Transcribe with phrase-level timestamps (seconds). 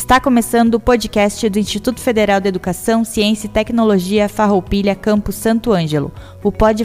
[0.00, 5.72] Está começando o podcast do Instituto Federal de Educação, Ciência e Tecnologia Farroupilha Campus Santo
[5.72, 6.10] Ângelo,
[6.42, 6.82] o Pod.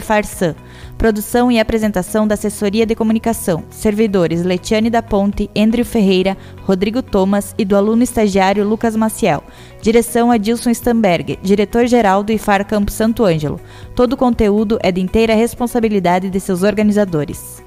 [0.98, 3.64] Produção e apresentação da Assessoria de Comunicação.
[3.70, 9.42] Servidores Letiane da Ponte, Andrew Ferreira, Rodrigo Thomas e do aluno estagiário Lucas Maciel.
[9.80, 13.58] Direção Adilson Stamberg, diretor-geral do IFAR Campus Santo Ângelo.
[13.94, 17.64] Todo o conteúdo é de inteira responsabilidade de seus organizadores.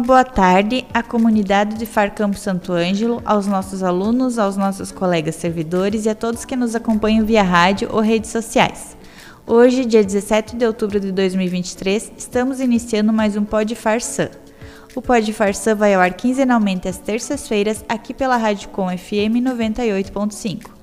[0.00, 4.90] Uma boa tarde à comunidade de FAR Campo Santo Ângelo, aos nossos alunos, aos nossos
[4.90, 8.96] colegas servidores e a todos que nos acompanham via rádio ou redes sociais.
[9.46, 14.30] Hoje, dia 17 de outubro de 2023, estamos iniciando mais um Pod Farsan.
[14.96, 20.79] O Pod Farsan vai ao ar quinzenalmente às terças-feiras aqui pela Rádio Com FM 98.5.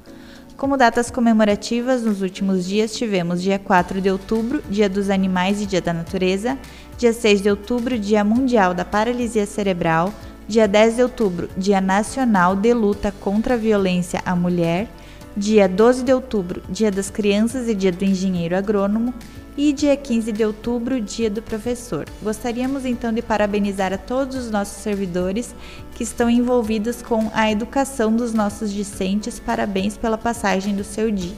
[0.58, 5.68] Como datas comemorativas, nos últimos dias tivemos dia 4 de outubro, Dia dos Animais e
[5.68, 6.58] Dia da Natureza,
[6.98, 10.12] dia 6 de outubro, Dia Mundial da Paralisia Cerebral,
[10.48, 14.88] dia 10 de outubro, Dia Nacional de Luta contra a Violência à Mulher,
[15.38, 19.14] dia 12 de outubro, Dia das Crianças e Dia do Engenheiro Agrônomo,
[19.58, 22.06] e dia 15 de outubro, Dia do Professor.
[22.22, 25.56] Gostaríamos então de parabenizar a todos os nossos servidores
[25.96, 29.40] que estão envolvidos com a educação dos nossos discentes.
[29.40, 31.36] Parabéns pela passagem do seu dia.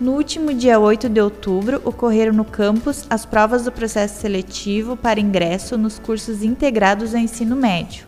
[0.00, 5.20] No último dia 8 de outubro, ocorreram no campus as provas do processo seletivo para
[5.20, 8.06] ingresso nos cursos integrados ao ensino médio.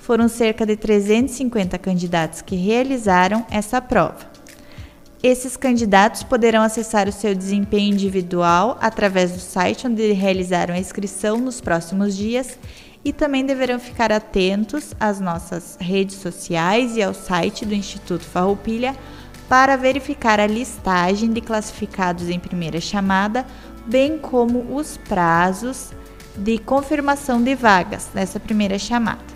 [0.00, 4.35] Foram cerca de 350 candidatos que realizaram essa prova.
[5.28, 11.38] Esses candidatos poderão acessar o seu desempenho individual através do site onde realizaram a inscrição
[11.38, 12.56] nos próximos dias
[13.04, 18.94] e também deverão ficar atentos às nossas redes sociais e ao site do Instituto Farroupilha
[19.48, 23.44] para verificar a listagem de classificados em primeira chamada,
[23.84, 25.90] bem como os prazos
[26.36, 29.35] de confirmação de vagas nessa primeira chamada.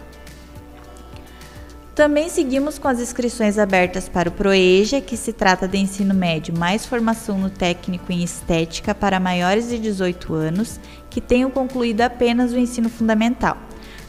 [1.94, 6.56] Também seguimos com as inscrições abertas para o PROEJA, que se trata de ensino médio
[6.56, 10.80] mais formação no técnico em estética para maiores de 18 anos
[11.10, 13.56] que tenham concluído apenas o ensino fundamental.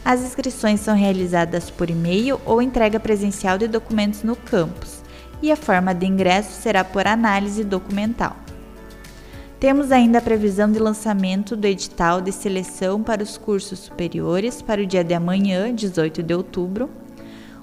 [0.04, 5.02] As inscrições são realizadas por e-mail ou entrega presencial de documentos no campus
[5.42, 8.36] e a forma de ingresso será por análise documental.
[9.58, 14.82] Temos ainda a previsão de lançamento do edital de seleção para os cursos superiores para
[14.82, 16.90] o dia de amanhã, 18 de outubro.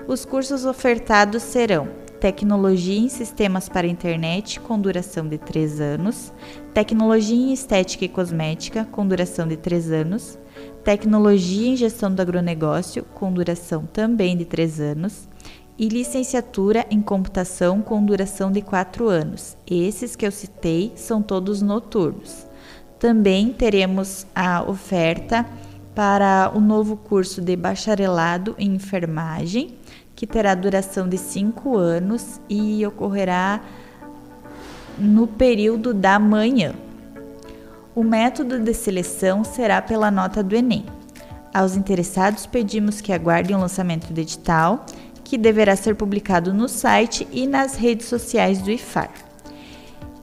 [0.09, 1.87] Os cursos ofertados serão
[2.19, 6.33] Tecnologia em Sistemas para Internet, com duração de 3 anos,
[6.73, 10.39] Tecnologia em Estética e Cosmética, com duração de 3 anos,
[10.83, 15.29] Tecnologia em Gestão do Agronegócio, com duração também de 3 anos,
[15.77, 19.55] e licenciatura em computação com duração de quatro anos.
[19.69, 22.47] Esses que eu citei são todos noturnos.
[22.97, 25.45] Também teremos a oferta
[25.93, 29.75] para o novo curso de bacharelado em enfermagem,
[30.19, 33.61] que terá duração de cinco anos e ocorrerá
[34.97, 36.73] no período da manhã.
[37.95, 40.85] O método de seleção será pela nota do Enem.
[41.53, 44.85] Aos interessados, pedimos que aguardem o lançamento do edital
[45.23, 49.11] que deverá ser publicado no site e nas redes sociais do IFAR.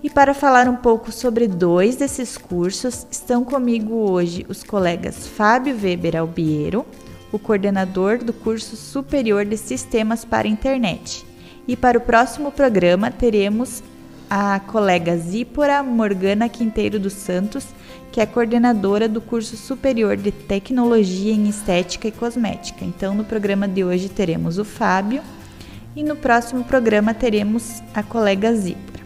[0.02, 5.74] E para falar um pouco sobre dois desses cursos, estão comigo hoje os colegas Fábio
[5.74, 6.84] Weber Albiero,
[7.32, 11.24] o coordenador do curso superior de Sistemas para Internet.
[11.66, 13.82] E para o próximo programa teremos
[14.30, 17.66] a colega Zípora Morgana Quinteiro dos Santos,
[18.12, 22.84] que é coordenadora do curso superior de Tecnologia em Estética e Cosmética.
[22.84, 25.22] Então, no programa de hoje teremos o Fábio
[25.94, 29.04] e no próximo programa teremos a colega Zípora.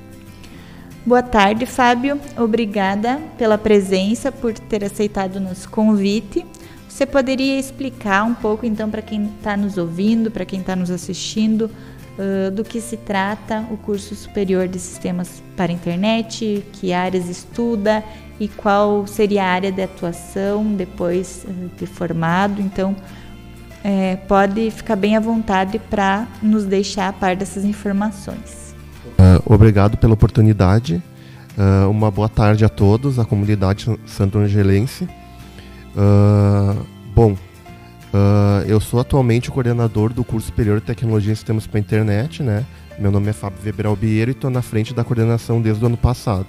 [1.04, 2.20] Boa tarde, Fábio.
[2.36, 6.44] Obrigada pela presença, por ter aceitado o nosso convite.
[6.90, 10.90] Você poderia explicar um pouco, então, para quem está nos ouvindo, para quem está nos
[10.90, 11.70] assistindo,
[12.18, 18.02] uh, do que se trata o curso superior de sistemas para internet, que áreas estuda
[18.40, 21.46] e qual seria a área de atuação depois
[21.78, 22.60] de formado.
[22.60, 22.96] Então,
[23.84, 28.74] é, pode ficar bem à vontade para nos deixar a par dessas informações.
[29.06, 31.00] Uh, obrigado pela oportunidade.
[31.56, 35.08] Uh, uma boa tarde a todos, a comunidade santo-angelense.
[35.96, 36.84] Uh,
[37.14, 37.36] bom,
[38.12, 41.80] Uh, eu sou atualmente o coordenador do curso superior de Tecnologia em Sistemas para a
[41.80, 42.66] Internet, né?
[42.98, 45.96] Meu nome é Fábio Weber Albiero e estou na frente da coordenação desde o ano
[45.96, 46.48] passado.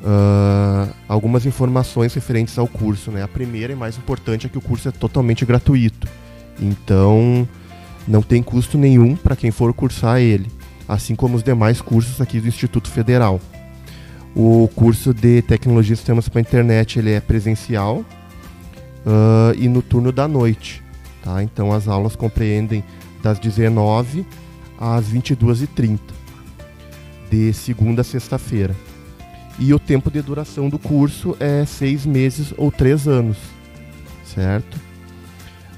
[0.00, 3.22] Uh, algumas informações referentes ao curso, né?
[3.22, 6.08] A primeira e mais importante é que o curso é totalmente gratuito,
[6.58, 7.46] então
[8.06, 10.50] não tem custo nenhum para quem for cursar ele.
[10.88, 13.38] assim como os demais cursos aqui do Instituto Federal.
[14.34, 18.02] O curso de Tecnologia e Sistemas para a Internet ele é presencial
[19.08, 20.82] uh, e no turno da noite.
[21.22, 21.42] Tá?
[21.42, 22.84] Então as aulas compreendem
[23.22, 24.26] das 19
[24.78, 25.98] às 22h30,
[27.30, 28.76] de segunda a sexta-feira.
[29.58, 33.38] E o tempo de duração do curso é seis meses ou três anos,
[34.24, 34.78] certo?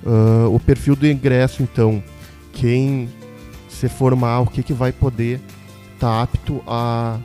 [0.05, 2.03] Uh, o perfil do ingresso, então,
[2.53, 3.09] quem
[3.71, 5.41] se formar, o que, que vai poder
[5.95, 7.19] estar tá apto a,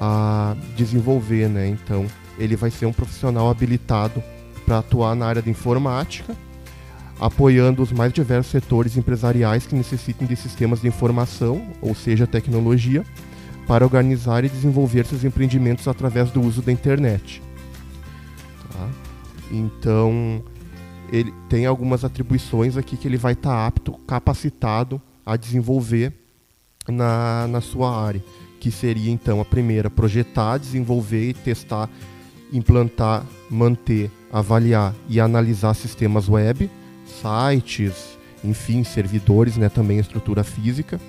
[0.00, 1.68] a desenvolver, né?
[1.68, 2.06] Então,
[2.38, 4.22] ele vai ser um profissional habilitado
[4.64, 6.36] para atuar na área de informática,
[7.20, 13.04] apoiando os mais diversos setores empresariais que necessitem de sistemas de informação, ou seja, tecnologia,
[13.66, 17.42] para organizar e desenvolver seus empreendimentos através do uso da internet.
[18.72, 18.88] Tá?
[19.50, 20.42] Então,
[21.10, 26.12] ele tem algumas atribuições aqui que ele vai estar tá apto, capacitado a desenvolver
[26.88, 28.22] na, na sua área,
[28.60, 31.88] que seria então a primeira, projetar, desenvolver e testar,
[32.56, 36.70] implantar, manter, avaliar e analisar sistemas web,
[37.04, 41.00] sites, enfim, servidores, né, também estrutura física.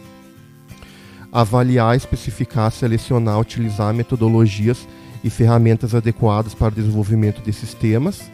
[1.32, 4.88] Avaliar, especificar, selecionar, utilizar metodologias
[5.24, 8.30] e ferramentas adequadas para o desenvolvimento de sistemas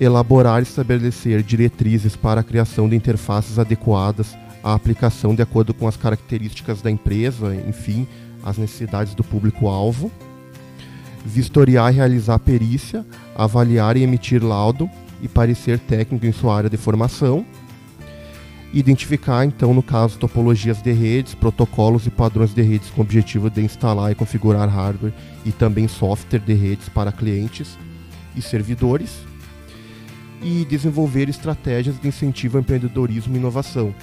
[0.00, 4.34] elaborar e estabelecer diretrizes para a criação de interfaces adequadas
[4.64, 8.08] à aplicação de acordo com as características da empresa, enfim,
[8.42, 10.10] as necessidades do público-alvo,
[11.24, 14.88] vistoriar e realizar perícia, avaliar e emitir laudo
[15.22, 17.44] e parecer técnico em sua área de formação,
[18.72, 23.50] identificar, então, no caso, topologias de redes, protocolos e padrões de redes com o objetivo
[23.50, 25.12] de instalar e configurar hardware
[25.44, 27.76] e também software de redes para clientes
[28.36, 29.18] e servidores,
[30.42, 33.94] e desenvolver estratégias de incentivo ao empreendedorismo e inovação.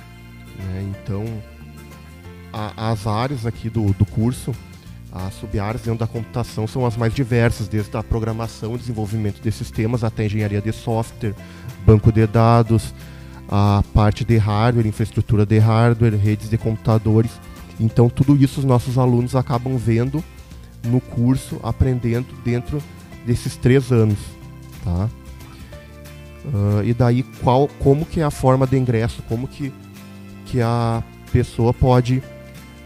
[0.57, 0.91] Né?
[0.91, 1.25] Então,
[2.53, 4.53] a, as áreas aqui do, do curso,
[5.11, 9.51] as sub-áreas dentro da computação são as mais diversas, desde a programação e desenvolvimento de
[9.51, 11.33] sistemas até engenharia de software,
[11.85, 12.93] banco de dados,
[13.49, 17.31] a parte de hardware, infraestrutura de hardware, redes de computadores.
[17.79, 20.23] Então, tudo isso os nossos alunos acabam vendo
[20.85, 22.81] no curso, aprendendo dentro
[23.25, 24.19] desses três anos.
[24.83, 25.09] Tá?
[26.45, 29.71] Uh, e daí qual, como que é a forma de ingresso, como que,
[30.45, 32.21] que a pessoa pode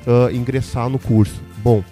[0.06, 1.41] uh, ingressar no curso.
[1.63, 1.83] Bom,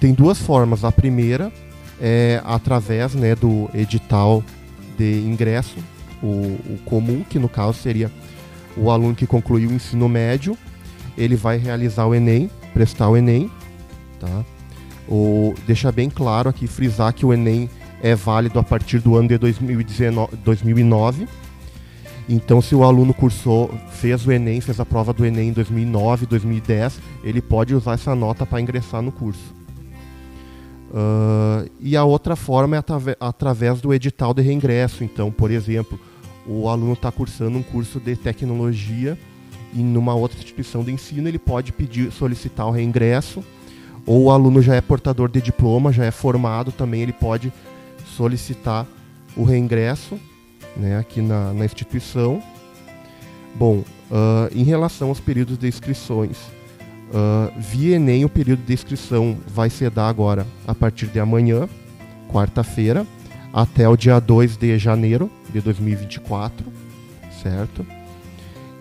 [0.00, 0.84] tem duas formas.
[0.84, 1.52] A primeira
[2.00, 4.42] é através né, do edital
[4.98, 5.76] de ingresso,
[6.22, 8.10] o, o comum, que no caso seria
[8.76, 10.56] o aluno que concluiu o ensino médio,
[11.16, 13.50] ele vai realizar o Enem, prestar o Enem,
[14.18, 14.44] tá?
[15.08, 17.68] O, deixa bem claro aqui, frisar que o Enem
[18.02, 21.28] é válido a partir do ano de 2019, 2009.
[22.28, 26.26] Então, se o aluno cursou, fez o Enem, fez a prova do Enem em 2009,
[26.26, 29.59] 2010, ele pode usar essa nota para ingressar no curso.
[30.90, 32.82] Uh, e a outra forma é
[33.20, 35.04] através do edital de reingresso.
[35.04, 35.98] Então, por exemplo,
[36.46, 39.16] o aluno está cursando um curso de tecnologia
[39.74, 43.44] em uma outra instituição de ensino, ele pode pedir, solicitar o reingresso.
[44.04, 47.52] Ou o aluno já é portador de diploma, já é formado, também ele pode
[48.16, 48.86] solicitar
[49.36, 50.18] o reingresso
[50.76, 52.42] né, aqui na, na instituição.
[53.54, 56.38] Bom, uh, em relação aos períodos de inscrições,
[57.10, 61.68] uh, via Enem o período de inscrição vai ser dar agora a partir de amanhã,
[62.28, 63.06] quarta-feira,
[63.52, 66.66] até o dia 2 de janeiro de 2024,
[67.42, 67.84] certo?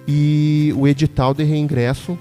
[0.07, 2.17] E o edital de reingresso,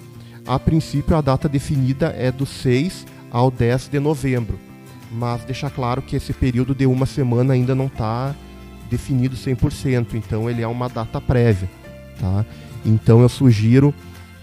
[0.46, 4.68] a princípio a data definida é do 6 ao 10 de novembro
[5.10, 8.34] mas deixar claro que esse período de uma semana ainda não está
[8.90, 11.68] definido 100%, então ele é uma data prévia.
[12.20, 12.44] Tá?
[12.84, 13.94] Então eu sugiro,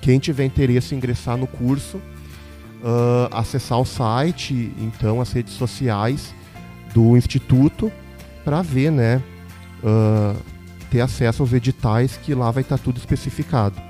[0.05, 6.31] quem tiver interesse em ingressar no curso, uh, acessar o site, então as redes sociais
[6.93, 7.91] do Instituto,
[8.43, 9.19] para ver, né,
[9.83, 10.39] uh,
[10.91, 13.81] ter acesso aos editais, que lá vai estar tá tudo especificado.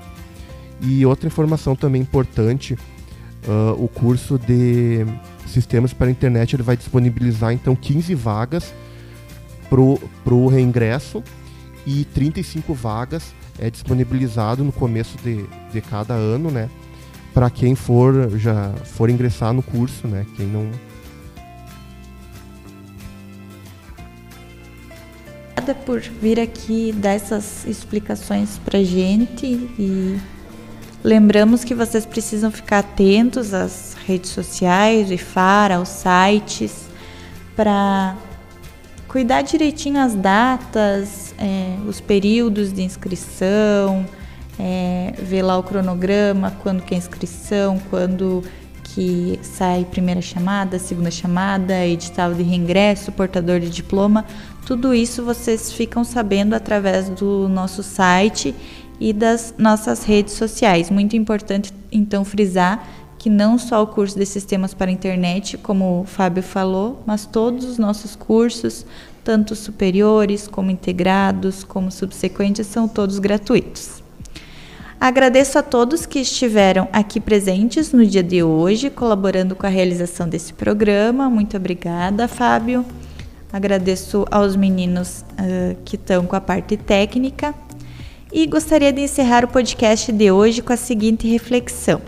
[0.80, 2.78] E outra informação também importante,
[3.46, 5.04] uh, o curso de
[5.46, 8.72] sistemas para a internet ele vai disponibilizar então 15 vagas
[9.68, 11.22] para o reingresso
[11.86, 16.68] e 35 vagas é disponibilizado no começo de, de cada ano, né?
[17.32, 20.26] Para quem for já for ingressar no curso, né?
[20.36, 20.70] Quem não
[25.66, 30.16] Obrigada por vir aqui dar essas explicações para gente e
[31.02, 36.86] lembramos que vocês precisam ficar atentos às redes sociais, o IFAR, aos sites,
[37.56, 38.16] para
[39.08, 44.06] cuidar direitinho as datas, é, os períodos de inscrição,
[44.58, 48.42] é, ver lá o cronograma, quando que é inscrição, quando
[48.82, 54.24] que sai primeira chamada, segunda chamada, edital de reingresso, portador de diploma.
[54.64, 58.54] Tudo isso vocês ficam sabendo através do nosso site
[58.98, 60.90] e das nossas redes sociais.
[60.90, 62.88] Muito importante então frisar
[63.18, 67.26] que não só o curso de sistemas para a internet, como o Fábio falou, mas
[67.26, 68.86] todos os nossos cursos,
[69.26, 74.00] tanto superiores como integrados, como subsequentes, são todos gratuitos.
[75.00, 80.28] Agradeço a todos que estiveram aqui presentes no dia de hoje, colaborando com a realização
[80.28, 81.28] desse programa.
[81.28, 82.86] Muito obrigada, Fábio.
[83.52, 87.52] Agradeço aos meninos uh, que estão com a parte técnica.
[88.32, 92.00] E gostaria de encerrar o podcast de hoje com a seguinte reflexão: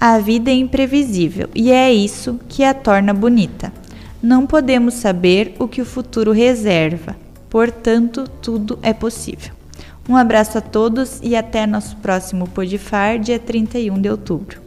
[0.00, 3.81] A vida é imprevisível e é isso que a torna bonita.
[4.22, 7.16] Não podemos saber o que o futuro reserva,
[7.50, 9.52] portanto, tudo é possível.
[10.08, 14.60] Um abraço a todos e até nosso próximo Podifar, dia 31 de outubro.